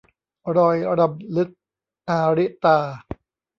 [0.57, 1.49] รอยรำลึก-
[2.09, 2.77] อาริตา